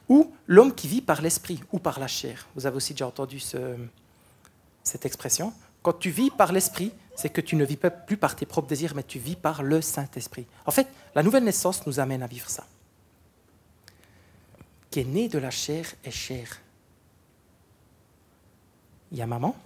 [0.09, 2.47] Ou l'homme qui vit par l'esprit ou par la chair.
[2.55, 5.53] Vous avez aussi déjà entendu cette expression.
[5.83, 8.69] Quand tu vis par l'esprit, c'est que tu ne vis pas plus par tes propres
[8.69, 10.47] désirs, mais tu vis par le Saint-Esprit.
[10.67, 12.67] En fait, la nouvelle naissance nous amène à vivre ça.
[14.91, 16.61] Qui est né de la chair est chair.
[19.13, 19.57] Il y a maman,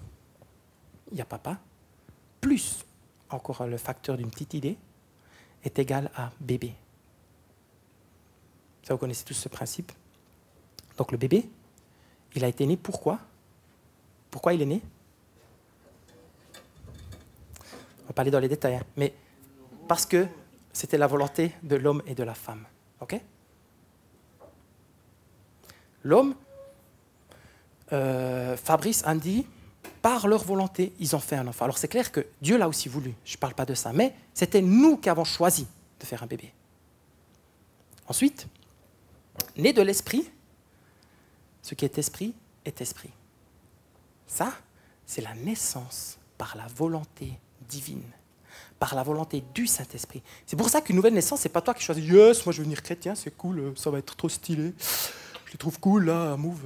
[1.10, 1.58] il y a papa,
[2.40, 2.84] plus
[3.30, 4.76] encore le facteur d'une petite idée,
[5.64, 6.74] est égal à bébé
[8.94, 9.92] vous connaissez tous ce principe.
[10.96, 11.48] Donc le bébé,
[12.34, 13.18] il a été né pourquoi?
[14.30, 14.82] Pourquoi il est né?
[18.04, 18.84] On va parler dans les détails, hein.
[18.96, 19.14] mais
[19.86, 20.26] parce que
[20.72, 22.64] c'était la volonté de l'homme et de la femme.
[23.00, 23.20] Ok?
[26.02, 26.34] L'homme,
[27.92, 29.46] euh, Fabrice a dit,
[30.02, 31.64] par leur volonté, ils ont fait un enfant.
[31.64, 34.14] Alors c'est clair que Dieu l'a aussi voulu, je ne parle pas de ça, mais
[34.32, 35.66] c'était nous qui avons choisi
[35.98, 36.52] de faire un bébé.
[38.06, 38.46] Ensuite,
[39.56, 40.30] né de l'esprit,
[41.62, 43.10] ce qui est esprit est esprit.
[44.26, 44.52] Ça,
[45.06, 47.32] c'est la naissance par la volonté
[47.68, 48.02] divine,
[48.78, 50.22] par la volonté du Saint-Esprit.
[50.46, 52.64] C'est pour ça qu'une nouvelle naissance, c'est pas toi qui choisis, yes, moi je veux
[52.64, 54.72] devenir chrétien, c'est cool, ça va être trop stylé.
[55.46, 56.62] Je les trouve cool, là, move.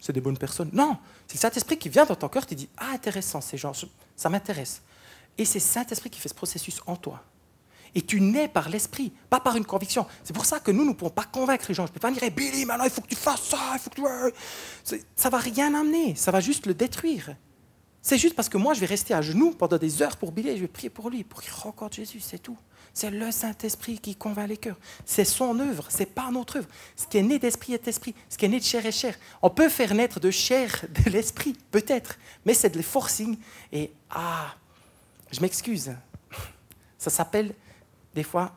[0.00, 0.70] C'est des bonnes personnes.
[0.72, 3.72] Non, c'est le Saint-Esprit qui vient dans ton cœur, qui dit, ah, intéressant, ces gens,
[4.16, 4.82] ça m'intéresse.
[5.36, 7.22] Et c'est Saint-Esprit qui fait ce processus en toi.
[7.94, 10.06] Et tu nais par l'esprit, pas par une conviction.
[10.24, 11.86] C'est pour ça que nous, nous ne pouvons pas convaincre les gens.
[11.86, 13.90] Je ne peux pas dire, Billy, maintenant, il faut que tu fasses ça, il faut
[13.90, 14.32] que.
[14.84, 17.34] Ça ne va rien amener, ça va juste le détruire.
[18.00, 20.56] C'est juste parce que moi, je vais rester à genoux pendant des heures pour Billy,
[20.56, 22.56] je vais prier pour lui, pour qu'il rencontre Jésus, c'est tout.
[22.94, 24.78] C'est le Saint-Esprit qui convainc les cœurs.
[25.04, 26.68] C'est son œuvre, c'est pas notre œuvre.
[26.96, 29.14] Ce qui est né d'esprit est esprit, ce qui est né de chair est chair.
[29.42, 33.36] On peut faire naître de chair de l'esprit, peut-être, mais c'est de le forcing.
[33.72, 34.54] Et ah,
[35.30, 35.92] je m'excuse,
[36.98, 37.54] ça s'appelle
[38.14, 38.52] des fois,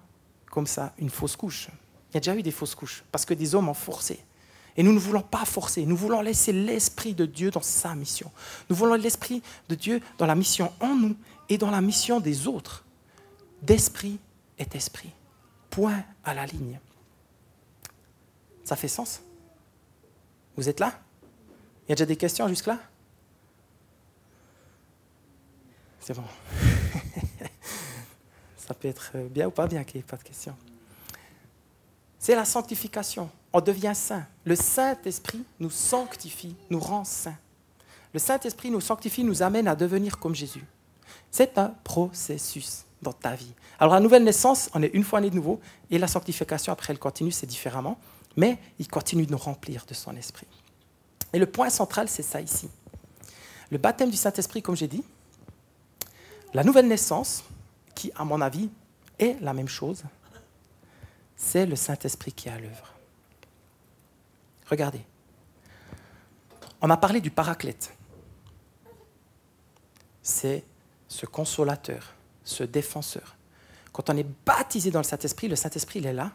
[0.49, 1.69] comme ça, une fausse couche.
[2.09, 4.23] Il y a déjà eu des fausses couches, parce que des hommes ont forcé.
[4.77, 8.31] Et nous ne voulons pas forcer, nous voulons laisser l'Esprit de Dieu dans sa mission.
[8.69, 11.15] Nous voulons l'Esprit de Dieu dans la mission en nous
[11.49, 12.85] et dans la mission des autres.
[13.61, 14.17] D'esprit
[14.57, 15.11] est esprit.
[15.69, 16.79] Point à la ligne.
[18.63, 19.21] Ça fait sens?
[20.55, 20.99] Vous êtes là?
[21.85, 22.79] Il y a déjà des questions jusque-là?
[25.99, 26.23] C'est bon.
[28.71, 30.55] Ça peut être bien ou pas bien pas de questions.
[32.17, 33.29] C'est la sanctification.
[33.51, 34.25] On devient saint.
[34.45, 37.35] Le Saint-Esprit nous sanctifie, nous rend saints.
[38.13, 40.63] Le Saint-Esprit nous sanctifie, nous amène à devenir comme Jésus.
[41.31, 43.51] C'est un processus dans ta vie.
[43.77, 46.93] Alors, la nouvelle naissance, on est une fois né de nouveau, et la sanctification, après,
[46.93, 47.99] elle continue, c'est différemment,
[48.37, 50.47] mais il continue de nous remplir de son esprit.
[51.33, 52.69] Et le point central, c'est ça ici.
[53.69, 55.03] Le baptême du Saint-Esprit, comme j'ai dit,
[56.53, 57.43] la nouvelle naissance,
[57.93, 58.69] qui, à mon avis,
[59.19, 60.03] est la même chose,
[61.35, 62.93] c'est le Saint-Esprit qui est à l'œuvre.
[64.69, 65.01] Regardez.
[66.81, 67.93] On a parlé du paraclète.
[70.23, 70.63] C'est
[71.07, 73.35] ce consolateur, ce défenseur.
[73.91, 76.31] Quand on est baptisé dans le Saint-Esprit, le Saint-Esprit, il est là.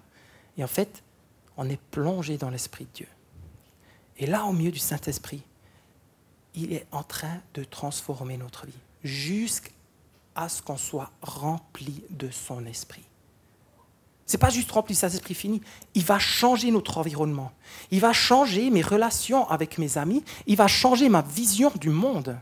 [0.58, 1.02] Et en fait,
[1.56, 3.08] on est plongé dans l'Esprit de Dieu.
[4.18, 5.42] Et là, au milieu du Saint-Esprit,
[6.54, 8.72] il est en train de transformer notre vie
[9.04, 9.70] jusqu'à
[10.36, 13.04] à ce qu'on soit rempli de son esprit.
[14.26, 15.60] Ce n'est pas juste rempli de son esprit fini.
[15.94, 17.52] Il va changer notre environnement.
[17.90, 20.24] Il va changer mes relations avec mes amis.
[20.46, 22.36] Il va changer ma vision du monde.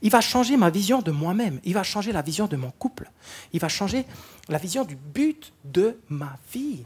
[0.00, 1.60] Il va changer ma vision de moi-même.
[1.64, 3.10] Il va changer la vision de mon couple.
[3.52, 4.06] Il va changer
[4.48, 6.84] la vision du but de ma vie.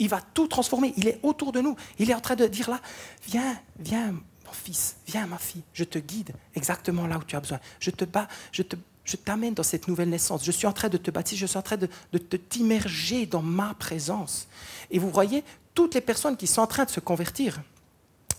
[0.00, 0.92] Il va tout transformer.
[0.96, 1.76] Il est autour de nous.
[2.00, 2.80] Il est en train de dire là,
[3.28, 5.62] viens, viens, mon fils, viens, ma fille.
[5.72, 7.60] Je te guide exactement là où tu as besoin.
[7.78, 8.74] Je te bats, je te
[9.04, 10.44] je t'amène dans cette nouvelle naissance.
[10.44, 11.88] Je suis en train de te bâtir, je suis en train de,
[12.18, 14.48] te t'immerger dans ma présence.
[14.90, 17.60] Et vous voyez, toutes les personnes qui sont en train de se convertir,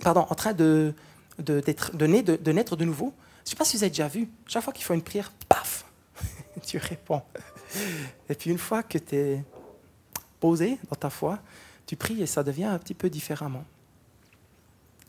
[0.02, 0.94] pardon, en train de,
[1.38, 1.62] de,
[1.94, 4.74] de, naître de nouveau, je ne sais pas si vous avez déjà vu, chaque fois
[4.74, 5.86] qu'il faut une prière, paf,
[6.66, 7.22] tu réponds.
[8.28, 9.44] Et puis une fois que tu es
[10.40, 11.40] posé dans ta foi,
[11.86, 13.66] tu pries et ça devient un petit peu différemment.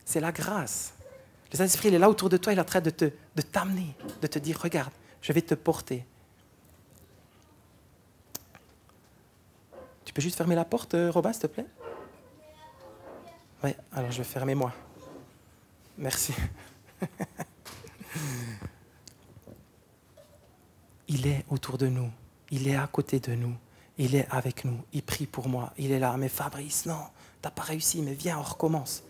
[0.05, 0.93] C'est la grâce.
[1.51, 3.97] Le Saint-Esprit, il est là autour de toi, il est en train de, de t'amener,
[4.21, 4.93] de te dire, regarde,
[5.27, 6.07] je vais te porter.
[10.05, 11.67] Tu peux juste fermer la porte, euh, Robin, s'il te plaît?
[13.65, 14.73] Oui, alors je vais fermer moi.
[15.99, 16.33] Merci.
[21.09, 22.09] Il est autour de nous.
[22.53, 23.57] Il est à côté de nous.
[23.99, 24.81] Il est avec nous.
[24.93, 25.73] Il prie pour moi.
[25.77, 26.17] Il est là.
[26.17, 27.03] Mais Fabrice, non,
[27.43, 28.01] t'as pas réussi.
[28.01, 29.03] Mais viens, on recommence.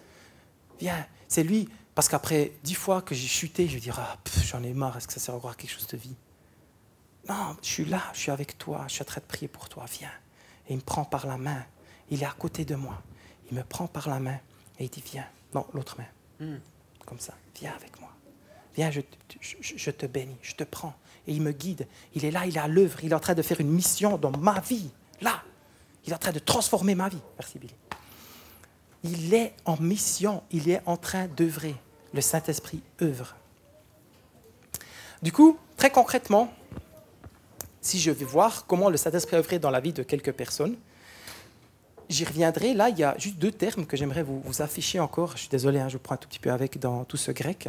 [0.80, 1.06] Viens.
[1.28, 1.68] C'est lui.
[1.96, 5.06] Parce qu'après dix fois que j'ai chuté, je vais dire ah, j'en ai marre, est-ce
[5.06, 6.14] que ça sert à voir quelque chose de vie?
[7.26, 9.70] Non, je suis là, je suis avec toi, je suis en train de prier pour
[9.70, 10.10] toi, viens.
[10.68, 11.64] Et il me prend par la main,
[12.10, 13.02] il est à côté de moi.
[13.50, 14.38] Il me prend par la main
[14.78, 15.24] et il dit viens.
[15.54, 16.46] Non, l'autre main.
[16.46, 16.58] Hmm.
[17.06, 18.10] Comme ça, viens avec moi.
[18.74, 19.00] Viens, je,
[19.40, 20.94] je, te bénis, je te prends.
[21.26, 21.88] Et il me guide.
[22.14, 24.18] Il est là, il est à l'œuvre, il est en train de faire une mission
[24.18, 24.90] dans ma vie.
[25.22, 25.42] Là,
[26.04, 27.22] il est en train de transformer ma vie.
[27.38, 27.74] Merci Billy.
[29.02, 31.74] Il est en mission, il est en train d'œuvrer
[32.16, 33.36] le Saint-Esprit œuvre.
[35.22, 36.52] Du coup, très concrètement,
[37.80, 40.76] si je vais voir comment le Saint-Esprit œuvre dans la vie de quelques personnes,
[42.08, 42.74] j'y reviendrai.
[42.74, 45.32] Là, il y a juste deux termes que j'aimerais vous, afficher encore.
[45.32, 47.68] Je suis désolé, hein, je prends un tout petit peu avec dans tout ce grec.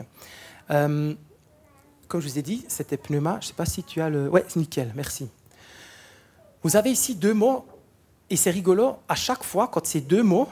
[0.72, 1.14] Euh,
[2.08, 3.38] comme je vous ai dit, c'était pneuma.
[3.42, 4.30] Je ne sais pas si tu as le...
[4.30, 5.30] Ouais, nickel, merci.
[6.64, 7.66] Vous avez ici deux mots,
[8.30, 10.48] et c'est rigolo, à chaque fois, quand ces deux mots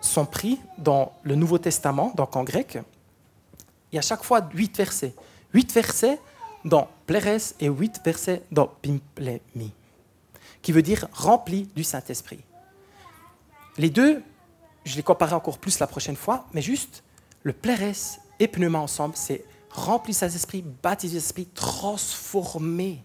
[0.00, 2.78] sont pris dans le Nouveau Testament, donc en grec.
[3.92, 5.14] Il y a chaque fois huit versets.
[5.52, 6.18] Huit versets
[6.64, 9.72] dans Pléres et huit versets dans Pimplemi,
[10.62, 12.40] qui veut dire rempli du Saint-Esprit.
[13.78, 14.22] Les deux
[14.84, 17.02] je les comparerai encore plus la prochaine fois, mais juste
[17.42, 23.04] le plérès et pneuma ensemble, c'est remplir ses esprits, baptiser l'esprit, transformer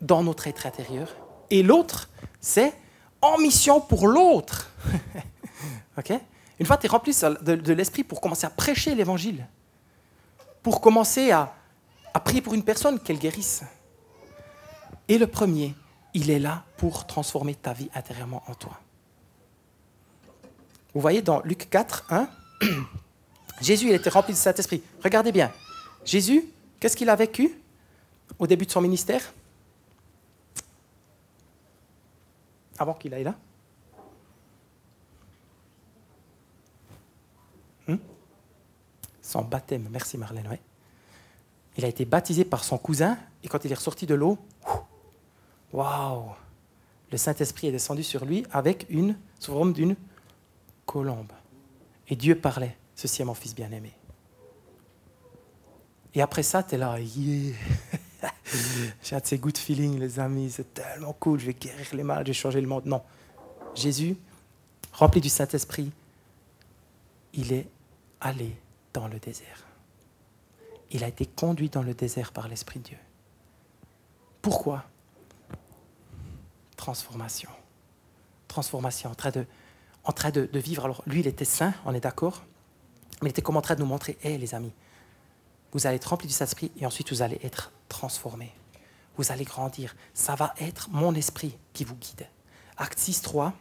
[0.00, 1.08] dans notre être intérieur.
[1.50, 2.08] Et l'autre,
[2.40, 2.72] c'est
[3.20, 4.70] en mission pour l'autre.
[6.58, 9.46] Une fois que tu es rempli de, l'esprit pour commencer à prêcher l'évangile,
[10.62, 11.54] pour commencer à,
[12.14, 13.62] à prier pour une personne, qu'elle guérisse.
[15.08, 15.74] Et le premier,
[16.14, 18.78] il est là pour transformer ta vie intérieurement en toi.
[20.94, 22.28] Vous voyez dans Luc 4, 1,
[23.60, 24.82] Jésus il était rempli de Saint-Esprit.
[25.02, 25.50] Regardez bien.
[26.04, 26.44] Jésus,
[26.78, 27.58] qu'est-ce qu'il a vécu
[28.38, 29.32] au début de son ministère?
[32.78, 33.34] Avant qu'il aille là?
[39.32, 40.60] Son baptême, merci Marlène, ouais.
[41.78, 44.36] Il a été baptisé par son cousin et quand il est ressorti de l'eau,
[45.72, 46.32] waouh,
[47.10, 49.96] le Saint-Esprit est descendu sur lui avec une, sous forme d'une
[50.84, 51.32] colombe.
[52.08, 53.94] Et Dieu parlait, ceci est mon fils bien-aimé.
[56.12, 57.54] Et après ça, tu es là, yeah.
[59.02, 62.32] J'ai ces good feelings, les amis, c'est tellement cool, je vais guérir les mal, je
[62.32, 62.84] vais changer le monde.
[62.84, 63.00] Non.
[63.74, 64.14] Jésus,
[64.92, 65.90] rempli du Saint-Esprit,
[67.32, 67.66] il est
[68.20, 68.54] allé
[68.92, 69.66] dans le désert.
[70.90, 72.98] Il a été conduit dans le désert par l'Esprit de Dieu.
[74.42, 74.84] Pourquoi?
[76.76, 77.50] Transformation.
[78.48, 79.46] Transformation, en train de,
[80.04, 80.84] en train de, vivre.
[80.84, 82.42] Alors, lui, il était saint, on est d'accord,
[83.22, 84.72] mais il était comme en train de nous montrer, hé les amis,
[85.72, 88.52] vous allez être remplis du Saint-Esprit et ensuite vous allez être transformés.
[89.16, 89.94] Vous allez grandir.
[90.12, 92.26] Ça va être mon esprit qui vous guide.
[92.76, 93.54] Acte 6, 3,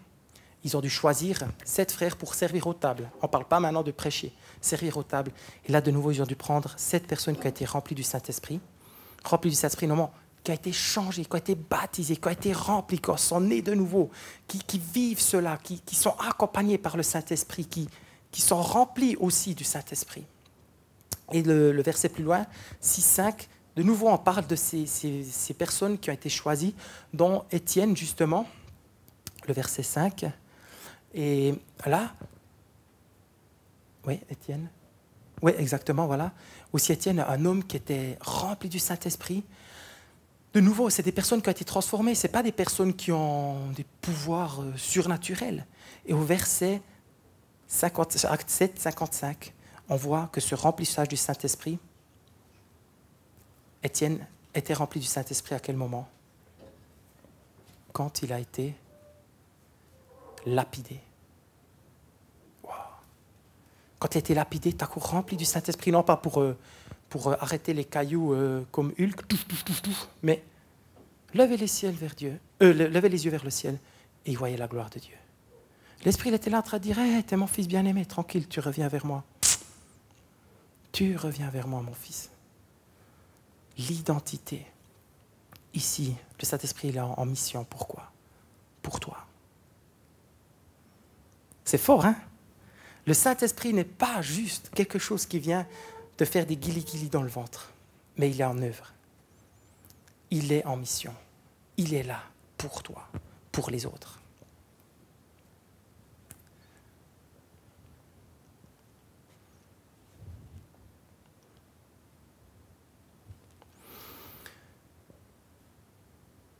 [0.63, 3.09] ils ont dû choisir sept frères pour servir aux tables.
[3.21, 5.31] On ne parle pas maintenant de prêcher, servir aux tables.
[5.65, 8.03] Et là, de nouveau, ils ont dû prendre sept personnes qui ont été remplies du
[8.03, 8.59] Saint-Esprit.
[9.23, 10.09] Remplies du Saint-Esprit, non,
[10.43, 13.61] qui ont été changées, qui ont été baptisées, qui ont été remplies, qui sont nées
[13.61, 14.09] de nouveau,
[14.47, 20.25] qui, vivent cela, qui, sont accompagnés par le Saint-Esprit, qui, sont remplis aussi du Saint-Esprit.
[21.31, 22.45] Et le, verset plus loin,
[22.81, 26.75] 6, 5, de nouveau on parle de ces, personnes qui ont été choisies,
[27.13, 28.47] dont Étienne justement,
[29.47, 30.25] le verset 5.
[31.13, 31.53] Et
[31.85, 32.13] là,
[34.05, 34.69] oui, Étienne.
[35.41, 36.31] Oui, exactement, voilà.
[36.73, 39.43] Aussi Étienne, un homme qui était rempli du Saint-Esprit.
[40.53, 42.15] De nouveau, c'est des personnes qui ont été transformées.
[42.15, 45.65] Ce pas des personnes qui ont des pouvoirs euh, surnaturels.
[46.05, 46.81] Et au verset
[47.67, 49.53] 57, 55,
[49.89, 51.79] on voit que ce remplissage du Saint-Esprit,
[53.83, 56.07] Étienne était rempli du Saint-Esprit à quel moment?
[57.93, 58.75] Quand il a été
[60.45, 60.99] lapidé.
[63.99, 66.57] Quand il a été lapidé, tu as rempli du Saint-Esprit, non pas pour, euh,
[67.15, 69.21] euh, arrêter les cailloux euh, comme Hulk,
[70.23, 70.43] mais
[71.35, 73.77] lever les, ciels vers Dieu, lever les yeux vers le ciel
[74.25, 75.15] et y voyait la gloire de Dieu.
[76.03, 79.05] L'Esprit était là en train de dire T'es mon fils bien-aimé, tranquille, tu reviens vers
[79.05, 79.23] moi.
[80.91, 82.31] Tu reviens vers moi, mon fils.
[83.77, 84.65] L'identité.
[85.75, 87.63] Ici, le Saint-Esprit est là en mission.
[87.63, 88.11] Pourquoi?
[88.81, 89.27] Pour toi.
[91.63, 92.15] C'est fort, hein?
[93.05, 95.65] Le Saint-Esprit n'est pas juste quelque chose qui vient
[96.17, 97.71] te faire des guili-guili dans le ventre,
[98.17, 98.93] mais il est en œuvre.
[100.29, 101.13] Il est en mission.
[101.77, 102.21] Il est là
[102.57, 103.07] pour toi,
[103.51, 104.19] pour les autres.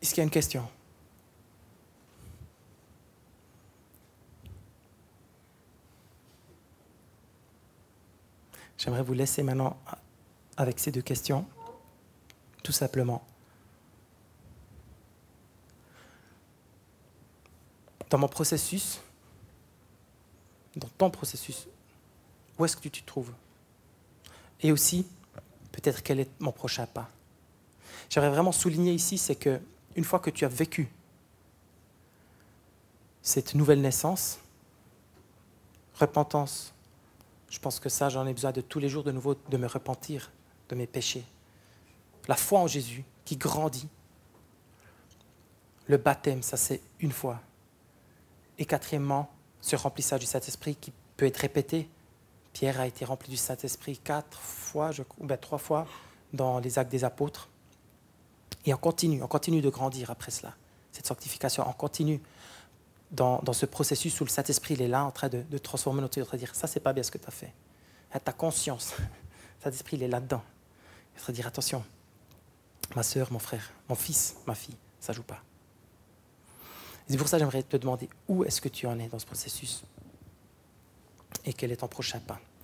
[0.01, 0.67] Est-ce qu'il y a une question?
[8.81, 9.77] J'aimerais vous laisser maintenant
[10.57, 11.45] avec ces deux questions,
[12.63, 13.23] tout simplement.
[18.09, 18.99] Dans mon processus,
[20.75, 21.67] dans ton processus,
[22.57, 23.31] où est-ce que tu te trouves?
[24.61, 25.05] Et aussi,
[25.71, 27.07] peut-être quel est mon prochain pas?
[28.09, 29.61] J'aimerais vraiment souligner ici, c'est que
[29.95, 30.91] une fois que tu as vécu
[33.21, 34.39] cette nouvelle naissance,
[35.93, 36.73] repentance,
[37.51, 39.67] je pense que ça, j'en ai besoin de tous les jours de nouveau de me
[39.67, 40.31] repentir
[40.69, 41.25] de mes péchés.
[42.27, 43.89] La foi en Jésus qui grandit.
[45.87, 47.41] Le baptême, ça c'est une fois.
[48.57, 49.29] Et quatrièmement,
[49.59, 51.89] ce remplissage du Saint-Esprit qui peut être répété.
[52.53, 55.87] Pierre a été rempli du Saint-Esprit quatre fois, je, ou bien trois fois
[56.31, 57.49] dans les actes des apôtres.
[58.65, 60.55] Et on continue, on continue de grandir après cela,
[60.93, 61.65] cette sanctification.
[61.67, 62.21] On continue
[63.11, 66.37] dans, ce processus où le Saint-Esprit est là en train de, transformer notre vie, de
[66.37, 67.53] dire ça, c'est pas bien ce que tu as fait.
[68.23, 69.05] Ta conscience, le
[69.63, 70.41] Saint-Esprit, il est là-dedans.
[71.17, 71.83] Il va dire attention,
[72.95, 75.41] ma soeur, mon frère, mon fils, ma fille, ça joue pas.
[77.07, 79.25] C'est pour ça que j'aimerais te demander où est-ce que tu en es dans ce
[79.25, 79.83] processus?
[81.43, 82.39] Et quel est ton prochain pas?